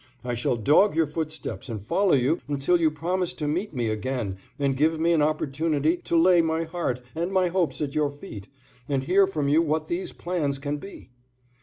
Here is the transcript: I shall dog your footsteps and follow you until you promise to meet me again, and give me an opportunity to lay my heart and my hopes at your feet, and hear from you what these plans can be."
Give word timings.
I 0.23 0.33
shall 0.33 0.55
dog 0.55 0.95
your 0.95 1.05
footsteps 1.05 1.69
and 1.69 1.79
follow 1.85 2.15
you 2.15 2.39
until 2.47 2.81
you 2.81 2.89
promise 2.89 3.35
to 3.35 3.47
meet 3.47 3.71
me 3.75 3.87
again, 3.89 4.37
and 4.57 4.75
give 4.75 4.99
me 4.99 5.11
an 5.11 5.21
opportunity 5.21 5.97
to 5.97 6.17
lay 6.17 6.41
my 6.41 6.63
heart 6.63 7.03
and 7.13 7.31
my 7.31 7.49
hopes 7.49 7.81
at 7.81 7.93
your 7.93 8.09
feet, 8.09 8.47
and 8.89 9.03
hear 9.03 9.27
from 9.27 9.47
you 9.47 9.61
what 9.61 9.89
these 9.89 10.11
plans 10.11 10.57
can 10.57 10.77
be." 10.77 11.11